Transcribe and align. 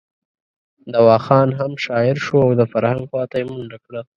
دوا 0.93 1.17
خان 1.25 1.49
هم 1.59 1.71
شاعر 1.85 2.15
شو 2.25 2.35
او 2.45 2.51
د 2.59 2.61
فرهنګ 2.71 3.01
خواته 3.09 3.35
یې 3.39 3.45
منډه 3.49 3.77
کړه. 3.85 4.01